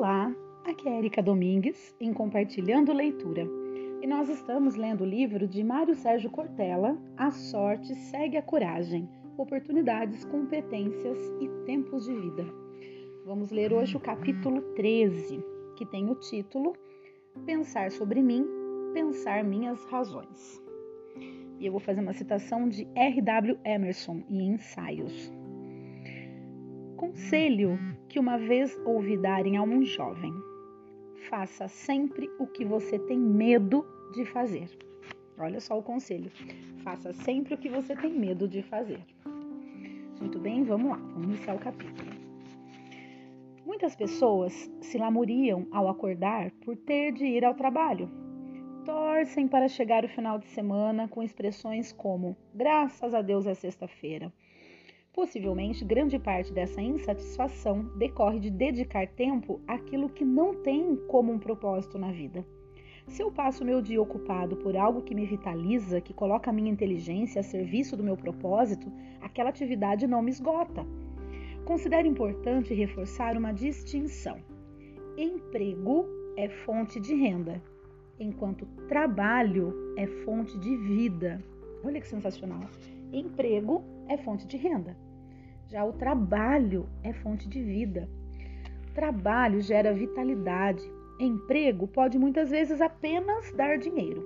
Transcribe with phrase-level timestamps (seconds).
[0.00, 0.34] Olá,
[0.64, 3.46] aqui é Erika Domingues em Compartilhando Leitura
[4.00, 9.06] e nós estamos lendo o livro de Mário Sérgio Cortella, A Sorte Segue a Coragem,
[9.36, 12.46] Oportunidades, Competências e Tempos de Vida.
[13.26, 15.44] Vamos ler hoje o capítulo 13,
[15.76, 16.72] que tem o título
[17.44, 18.46] Pensar sobre mim,
[18.94, 20.64] Pensar Minhas Razões.
[21.58, 23.58] E eu vou fazer uma citação de R.W.
[23.66, 25.30] Emerson em Ensaios.
[26.96, 27.78] Conselho
[28.10, 30.34] que uma vez ouvi darem a um jovem:
[31.28, 34.68] faça sempre o que você tem medo de fazer.
[35.38, 36.30] Olha só o conselho:
[36.82, 39.00] faça sempre o que você tem medo de fazer.
[40.20, 42.10] Muito bem, vamos lá, vamos iniciar o capítulo.
[43.64, 48.10] Muitas pessoas se lamuriam ao acordar por ter de ir ao trabalho.
[48.84, 54.32] Torcem para chegar o final de semana com expressões como: graças a Deus é sexta-feira
[55.12, 61.38] Possivelmente, grande parte dessa insatisfação decorre de dedicar tempo àquilo que não tem como um
[61.38, 62.46] propósito na vida.
[63.08, 66.70] Se eu passo meu dia ocupado por algo que me vitaliza, que coloca a minha
[66.70, 68.90] inteligência a serviço do meu propósito,
[69.20, 70.86] aquela atividade não me esgota.
[71.64, 74.38] Considero importante reforçar uma distinção.
[75.18, 76.06] Emprego
[76.36, 77.60] é fonte de renda,
[78.18, 81.42] enquanto trabalho é fonte de vida.
[81.84, 82.60] Olha que sensacional!
[83.12, 84.96] Emprego é fonte de renda.
[85.70, 88.08] Já o trabalho é fonte de vida.
[88.92, 90.82] Trabalho gera vitalidade.
[91.20, 94.20] Emprego pode muitas vezes apenas dar dinheiro.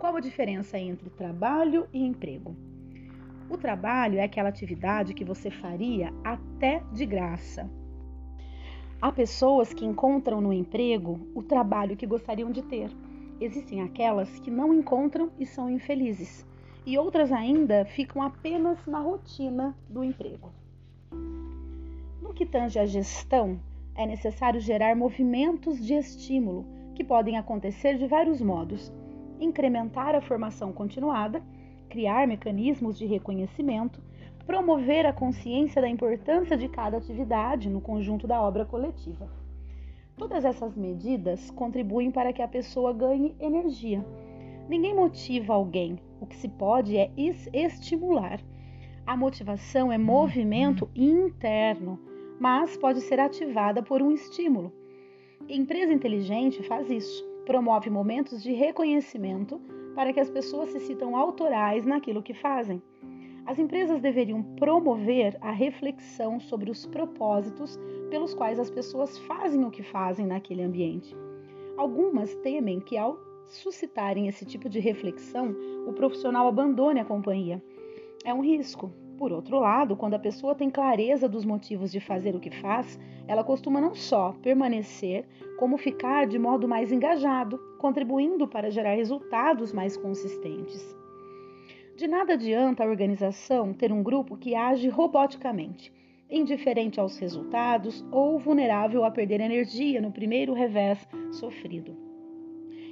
[0.00, 2.56] Qual a diferença entre trabalho e emprego?
[3.48, 7.70] O trabalho é aquela atividade que você faria até de graça.
[9.00, 12.90] Há pessoas que encontram no emprego o trabalho que gostariam de ter.
[13.40, 16.44] Existem aquelas que não encontram e são infelizes
[16.84, 20.50] e outras ainda ficam apenas na rotina do emprego.
[22.20, 23.60] No que tange à gestão,
[23.94, 28.92] é necessário gerar movimentos de estímulo que podem acontecer de vários modos:
[29.40, 31.42] incrementar a formação continuada,
[31.88, 34.00] criar mecanismos de reconhecimento,
[34.46, 39.28] promover a consciência da importância de cada atividade no conjunto da obra coletiva.
[40.16, 44.04] Todas essas medidas contribuem para que a pessoa ganhe energia.
[44.68, 47.10] Ninguém motiva alguém, o que se pode é
[47.52, 48.40] estimular.
[49.04, 51.98] A motivação é movimento interno,
[52.38, 54.72] mas pode ser ativada por um estímulo.
[55.48, 59.60] Empresa inteligente faz isso, promove momentos de reconhecimento
[59.96, 62.80] para que as pessoas se sintam autorais naquilo que fazem.
[63.44, 67.76] As empresas deveriam promover a reflexão sobre os propósitos
[68.08, 71.16] pelos quais as pessoas fazem o que fazem naquele ambiente.
[71.76, 75.54] Algumas temem que, ao suscitarem esse tipo de reflexão,
[75.86, 77.62] o profissional abandone a companhia.
[78.24, 78.92] É um risco.
[79.18, 82.98] Por outro lado, quando a pessoa tem clareza dos motivos de fazer o que faz,
[83.28, 85.24] ela costuma não só permanecer,
[85.58, 90.96] como ficar de modo mais engajado, contribuindo para gerar resultados mais consistentes.
[91.96, 95.92] De nada adianta a organização ter um grupo que age roboticamente,
[96.28, 102.01] indiferente aos resultados ou vulnerável a perder energia no primeiro revés sofrido.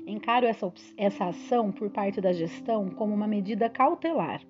[0.07, 4.41] Encaro essa, essa ação por parte da gestão como uma medida cautelar.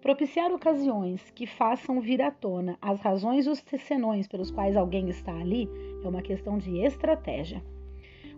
[0.00, 5.08] Propiciar ocasiões que façam vir à tona as razões e os senões pelos quais alguém
[5.10, 5.68] está ali
[6.02, 7.62] é uma questão de estratégia.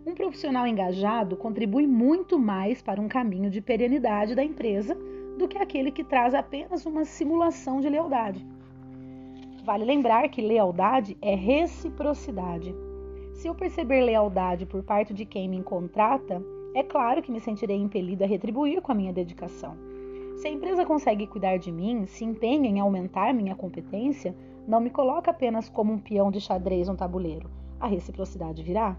[0.05, 4.97] Um profissional engajado contribui muito mais para um caminho de perenidade da empresa
[5.37, 8.45] do que aquele que traz apenas uma simulação de lealdade.
[9.63, 12.75] Vale lembrar que lealdade é reciprocidade.
[13.43, 16.41] Se eu perceber lealdade por parte de quem me contrata,
[16.73, 19.75] é claro que me sentirei impelido a retribuir com a minha dedicação.
[20.37, 24.33] Se a empresa consegue cuidar de mim, se empenha em aumentar minha competência,
[24.65, 27.51] não me coloca apenas como um peão de xadrez no tabuleiro.
[27.81, 28.95] A reciprocidade virá.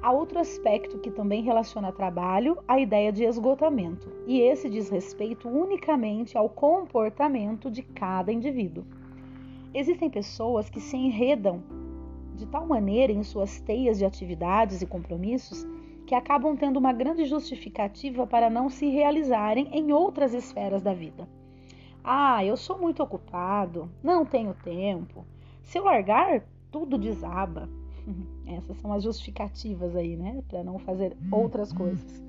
[0.00, 5.46] Há outro aspecto que também relaciona trabalho à ideia de esgotamento, e esse diz respeito
[5.46, 8.86] unicamente ao comportamento de cada indivíduo.
[9.74, 11.62] Existem pessoas que se enredam
[12.36, 15.66] de tal maneira em suas teias de atividades e compromissos
[16.06, 21.28] que acabam tendo uma grande justificativa para não se realizarem em outras esferas da vida.
[22.04, 25.26] Ah, eu sou muito ocupado, não tenho tempo.
[25.62, 27.68] Se eu largar, tudo desaba.
[28.46, 32.22] Essas são as justificativas aí, né, para não fazer outras coisas.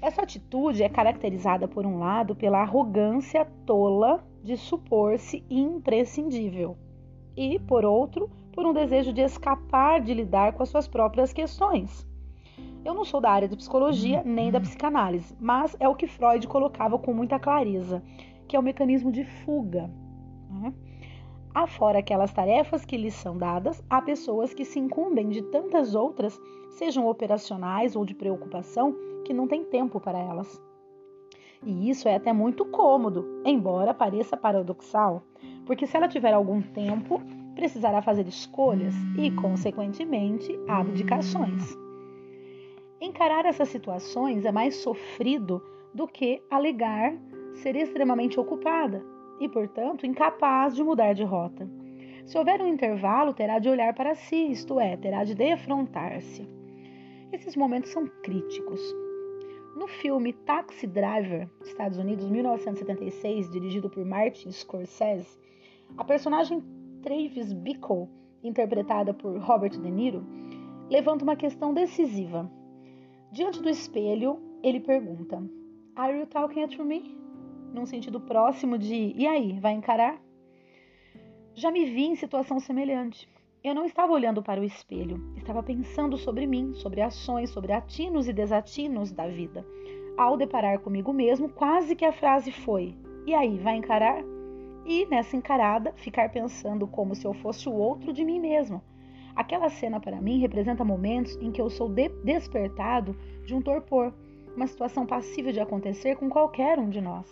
[0.00, 6.76] Essa atitude é caracterizada, por um lado, pela arrogância tola de supor-se imprescindível,
[7.36, 12.06] e, por outro, por um desejo de escapar de lidar com as suas próprias questões.
[12.84, 16.46] Eu não sou da área de psicologia nem da psicanálise, mas é o que Freud
[16.46, 18.02] colocava com muita clareza,
[18.46, 19.90] que é o mecanismo de fuga.
[20.50, 20.72] Né?
[21.54, 26.38] Afora aquelas tarefas que lhes são dadas, há pessoas que se incumbem de tantas outras,
[26.70, 30.62] sejam operacionais ou de preocupação, que não têm tempo para elas.
[31.64, 35.22] E isso é até muito cômodo, embora pareça paradoxal,
[35.64, 37.22] porque se ela tiver algum tempo,
[37.54, 41.76] precisará fazer escolhas e, consequentemente, abdicações.
[43.00, 45.62] Encarar essas situações é mais sofrido
[45.94, 47.14] do que alegar
[47.54, 49.02] ser extremamente ocupada
[49.40, 51.68] e, portanto, incapaz de mudar de rota.
[52.24, 56.48] Se houver um intervalo, terá de olhar para si, isto é, terá de defrontar-se.
[57.32, 58.80] Esses momentos são críticos.
[59.76, 65.38] No filme Taxi Driver, Estados Unidos, 1976, dirigido por Martin Scorsese,
[65.98, 66.62] a personagem
[67.04, 68.08] Travis Bickle,
[68.42, 70.24] interpretada por Robert De Niro,
[70.88, 72.50] levanta uma questão decisiva.
[73.30, 75.42] Diante do espelho, ele pergunta:
[75.94, 77.14] Are you talking to me?
[77.74, 80.18] Num sentido próximo de e aí, vai encarar?
[81.52, 83.28] Já me vi em situação semelhante.
[83.62, 88.28] Eu não estava olhando para o espelho, estava pensando sobre mim, sobre ações, sobre atinos
[88.28, 89.62] e desatinos da vida.
[90.16, 92.96] Ao deparar comigo mesmo, quase que a frase foi:
[93.26, 94.33] E aí, vai encarar?
[94.84, 98.82] E nessa encarada, ficar pensando como se eu fosse o outro de mim mesmo.
[99.34, 104.12] Aquela cena para mim representa momentos em que eu sou de despertado de um torpor,
[104.54, 107.26] uma situação passível de acontecer com qualquer um de nós.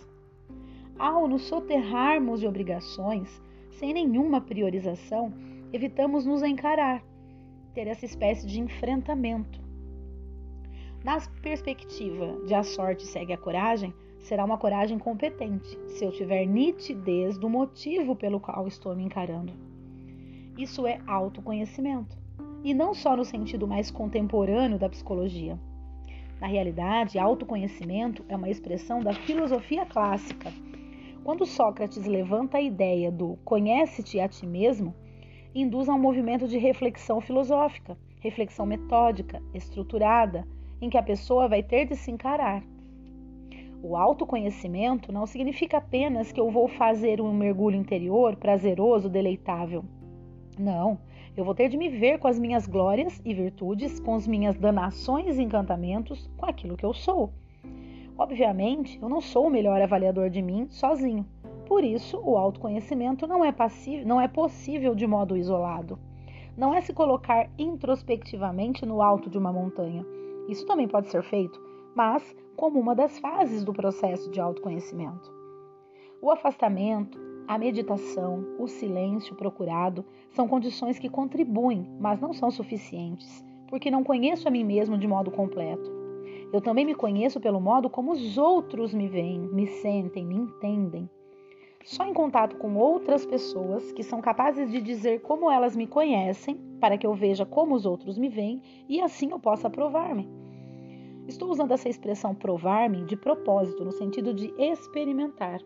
[0.98, 3.40] Ao nos soterrarmos de obrigações,
[3.70, 5.32] sem nenhuma priorização,
[5.72, 7.04] evitamos nos encarar,
[7.74, 9.60] ter essa espécie de enfrentamento.
[11.04, 16.46] Na perspectiva de a sorte segue a coragem, será uma coragem competente, se eu tiver
[16.46, 19.52] nitidez do motivo pelo qual estou me encarando.
[20.56, 22.16] Isso é autoconhecimento,
[22.64, 25.58] e não só no sentido mais contemporâneo da psicologia.
[26.40, 30.52] Na realidade, autoconhecimento é uma expressão da filosofia clássica.
[31.22, 34.94] Quando Sócrates levanta a ideia do conhece-te a ti mesmo,
[35.54, 40.46] induz a um movimento de reflexão filosófica, reflexão metódica, estruturada,
[40.80, 42.62] em que a pessoa vai ter de se encarar.
[43.84, 49.84] O autoconhecimento não significa apenas que eu vou fazer um mergulho interior prazeroso, deleitável.
[50.56, 51.00] Não,
[51.36, 54.56] eu vou ter de me ver com as minhas glórias e virtudes, com as minhas
[54.56, 57.32] danações e encantamentos, com aquilo que eu sou.
[58.16, 61.26] Obviamente, eu não sou o melhor avaliador de mim sozinho.
[61.66, 63.52] Por isso, o autoconhecimento não é,
[64.06, 65.98] não é possível de modo isolado.
[66.56, 70.06] Não é se colocar introspectivamente no alto de uma montanha.
[70.48, 71.58] Isso também pode ser feito,
[71.94, 75.30] mas como uma das fases do processo de autoconhecimento.
[76.20, 77.18] O afastamento,
[77.48, 84.04] a meditação, o silêncio procurado são condições que contribuem, mas não são suficientes, porque não
[84.04, 85.90] conheço a mim mesmo de modo completo.
[86.52, 91.08] Eu também me conheço pelo modo como os outros me veem, me sentem, me entendem.
[91.84, 96.60] Só em contato com outras pessoas que são capazes de dizer como elas me conhecem,
[96.78, 100.28] para que eu veja como os outros me veem e assim eu possa provar-me.
[101.26, 105.60] Estou usando essa expressão provar-me de propósito, no sentido de experimentar.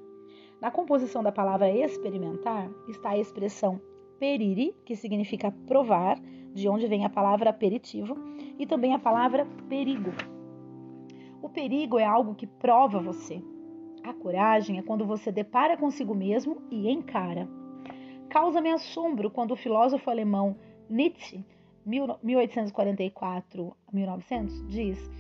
[0.60, 3.80] Na composição da palavra experimentar está a expressão
[4.18, 6.20] periri, que significa provar,
[6.52, 8.16] de onde vem a palavra aperitivo,
[8.58, 10.10] e também a palavra perigo.
[11.42, 13.42] O perigo é algo que prova você,
[14.06, 17.48] a coragem é quando você depara consigo mesmo e encara.
[18.28, 20.56] Causa-me assombro quando o filósofo alemão
[20.88, 21.44] Nietzsche,
[21.84, 25.10] 1844-1900, diz: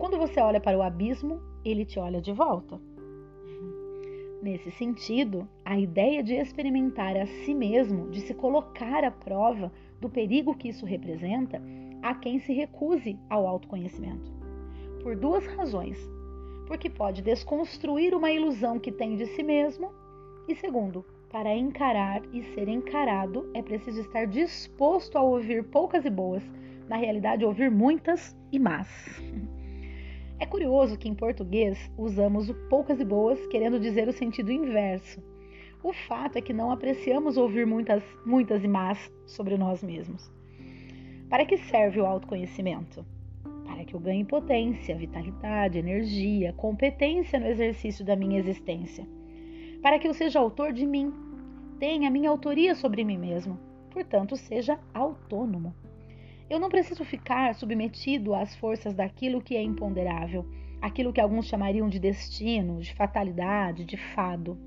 [0.00, 2.80] Quando você olha para o abismo, ele te olha de volta.
[4.42, 10.08] Nesse sentido, a ideia de experimentar a si mesmo, de se colocar à prova do
[10.08, 11.60] perigo que isso representa,
[12.00, 14.32] há quem se recuse ao autoconhecimento.
[15.02, 15.98] Por duas razões
[16.66, 19.92] porque pode desconstruir uma ilusão que tem de si mesmo.
[20.48, 26.10] E segundo, para encarar e ser encarado é preciso estar disposto a ouvir poucas e
[26.10, 26.42] boas,
[26.88, 28.88] na realidade, ouvir muitas e más.
[30.40, 35.22] É curioso que em português usamos o poucas e boas querendo dizer o sentido inverso.
[35.82, 40.28] O fato é que não apreciamos ouvir muitas, muitas e más sobre nós mesmos.
[41.28, 43.06] Para que serve o autoconhecimento?
[43.70, 49.06] para que eu ganhe potência, vitalidade, energia, competência no exercício da minha existência,
[49.80, 51.14] para que eu seja autor de mim,
[51.78, 53.58] tenha minha autoria sobre mim mesmo,
[53.90, 55.72] portanto, seja autônomo.
[56.50, 60.44] Eu não preciso ficar submetido às forças daquilo que é imponderável,
[60.82, 64.58] aquilo que alguns chamariam de destino, de fatalidade, de fado.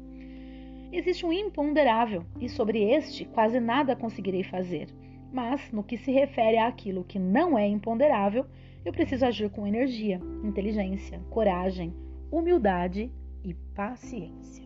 [0.93, 4.87] Existe um imponderável e sobre este quase nada conseguirei fazer.
[5.29, 8.45] Mas, no que se refere àquilo que não é imponderável,
[8.85, 11.93] eu preciso agir com energia, inteligência, coragem,
[12.31, 13.11] humildade
[13.43, 14.63] e paciência.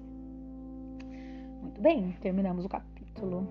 [1.64, 3.48] Muito bem, terminamos o capítulo.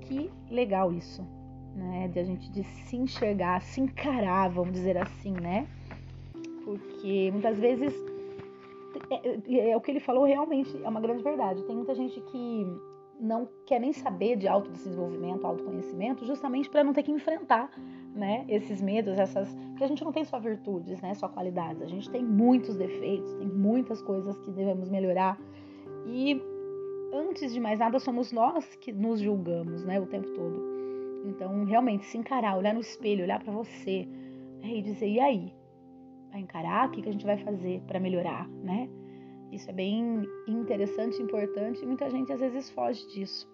[0.00, 1.26] Que legal isso,
[1.74, 2.08] né?
[2.08, 5.66] De a gente de se enxergar, se encarar, vamos dizer assim, né?
[6.64, 7.92] Porque muitas vezes
[9.10, 11.62] é, é, é, o que ele falou realmente é uma grande verdade.
[11.64, 12.66] Tem muita gente que
[13.20, 17.70] não quer nem saber de autodesenvolvimento, autoconhecimento, justamente para não ter que enfrentar,
[18.14, 21.86] né, esses medos, essas, porque a gente não tem só virtudes, né, só qualidades, a
[21.86, 25.38] gente tem muitos defeitos, tem muitas coisas que devemos melhorar.
[26.06, 26.42] E
[27.12, 30.71] antes de mais nada, somos nós que nos julgamos, né, o tempo todo.
[31.24, 34.06] Então, realmente se encarar, olhar no espelho, olhar para você
[34.60, 35.52] né, e dizer: "E aí?
[36.30, 36.88] Vai encarar?
[36.88, 38.88] O que a gente vai fazer para melhorar, né?"
[39.52, 43.46] Isso é bem interessante, importante e muita gente às vezes foge disso.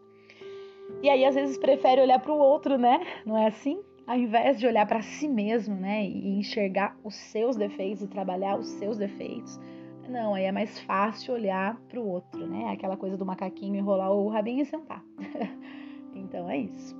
[1.02, 3.00] E aí às vezes prefere olhar para o outro, né?
[3.26, 3.82] Não é assim?
[4.06, 8.58] Ao invés de olhar para si mesmo, né, e enxergar os seus defeitos e trabalhar
[8.58, 9.60] os seus defeitos.
[10.08, 12.70] Não, aí é mais fácil olhar para o outro, né?
[12.72, 15.04] Aquela coisa do macaquinho enrolar o rabinho e sentar.
[16.14, 16.96] então é isso.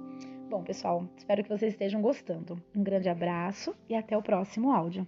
[0.49, 2.59] Bom, pessoal, espero que vocês estejam gostando.
[2.75, 5.07] Um grande abraço e até o próximo áudio.